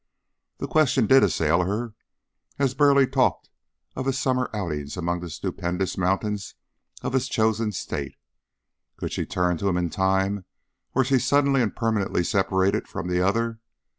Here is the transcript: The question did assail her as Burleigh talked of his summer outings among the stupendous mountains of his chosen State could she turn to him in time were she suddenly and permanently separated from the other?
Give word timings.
The 0.57 0.65
question 0.67 1.05
did 1.05 1.21
assail 1.21 1.63
her 1.63 1.93
as 2.57 2.73
Burleigh 2.73 3.05
talked 3.05 3.51
of 3.95 4.07
his 4.07 4.17
summer 4.17 4.49
outings 4.51 4.97
among 4.97 5.19
the 5.19 5.29
stupendous 5.29 5.95
mountains 5.95 6.55
of 7.03 7.13
his 7.13 7.29
chosen 7.29 7.71
State 7.71 8.15
could 8.97 9.11
she 9.11 9.27
turn 9.27 9.57
to 9.59 9.69
him 9.69 9.77
in 9.77 9.91
time 9.91 10.43
were 10.95 11.03
she 11.03 11.19
suddenly 11.19 11.61
and 11.61 11.75
permanently 11.75 12.23
separated 12.23 12.87
from 12.87 13.09
the 13.09 13.21
other? 13.21 13.59